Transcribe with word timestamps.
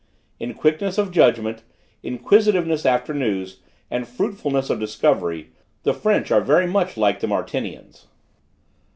In 0.39 0.55
quickness 0.55 0.97
of 0.97 1.11
judgment, 1.11 1.61
inquisitiveness 2.01 2.87
after 2.87 3.13
news, 3.13 3.59
and 3.91 4.07
fruitfulness 4.07 4.71
of 4.71 4.79
discovery, 4.79 5.51
the 5.83 5.93
French 5.93 6.31
are 6.31 6.65
much 6.65 6.97
like 6.97 7.19
the 7.19 7.27
Martinians. 7.27 8.07